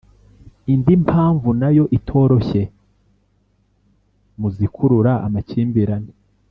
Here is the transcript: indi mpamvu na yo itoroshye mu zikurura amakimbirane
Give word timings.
indi 0.73 0.93
mpamvu 1.05 1.49
na 1.59 1.69
yo 1.77 1.85
itoroshye 1.97 2.61
mu 4.39 4.47
zikurura 4.55 5.11
amakimbirane 5.25 6.11